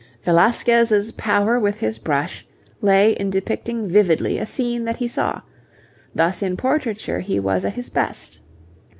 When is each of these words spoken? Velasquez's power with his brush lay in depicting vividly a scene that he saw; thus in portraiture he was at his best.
Velasquez's 0.23 1.11
power 1.11 1.59
with 1.59 1.77
his 1.77 1.99
brush 1.99 2.43
lay 2.81 3.11
in 3.11 3.29
depicting 3.29 3.87
vividly 3.87 4.39
a 4.39 4.47
scene 4.47 4.83
that 4.85 4.95
he 4.95 5.07
saw; 5.07 5.41
thus 6.15 6.41
in 6.41 6.57
portraiture 6.57 7.19
he 7.19 7.39
was 7.39 7.63
at 7.63 7.75
his 7.75 7.89
best. 7.89 8.39